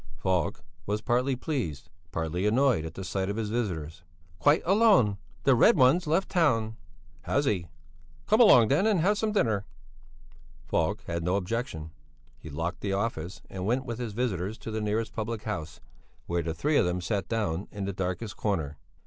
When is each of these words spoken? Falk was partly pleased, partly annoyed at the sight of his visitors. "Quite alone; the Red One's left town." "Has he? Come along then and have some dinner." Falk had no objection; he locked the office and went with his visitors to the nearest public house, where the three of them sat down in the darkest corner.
Falk 0.15 0.63
was 0.87 0.99
partly 0.99 1.35
pleased, 1.35 1.91
partly 2.11 2.47
annoyed 2.47 2.85
at 2.85 2.95
the 2.95 3.03
sight 3.03 3.29
of 3.29 3.35
his 3.35 3.51
visitors. 3.51 4.01
"Quite 4.39 4.63
alone; 4.65 5.17
the 5.43 5.53
Red 5.53 5.77
One's 5.77 6.07
left 6.07 6.27
town." 6.29 6.75
"Has 7.21 7.45
he? 7.45 7.67
Come 8.25 8.41
along 8.41 8.69
then 8.69 8.87
and 8.87 9.01
have 9.01 9.19
some 9.19 9.31
dinner." 9.31 9.63
Falk 10.65 11.03
had 11.05 11.23
no 11.23 11.35
objection; 11.35 11.91
he 12.39 12.49
locked 12.49 12.81
the 12.81 12.93
office 12.93 13.43
and 13.47 13.67
went 13.67 13.85
with 13.85 13.99
his 13.99 14.13
visitors 14.13 14.57
to 14.57 14.71
the 14.71 14.81
nearest 14.81 15.13
public 15.13 15.43
house, 15.43 15.79
where 16.25 16.41
the 16.41 16.55
three 16.55 16.77
of 16.77 16.85
them 16.87 16.99
sat 16.99 17.27
down 17.29 17.67
in 17.69 17.85
the 17.85 17.93
darkest 17.93 18.35
corner. 18.35 18.79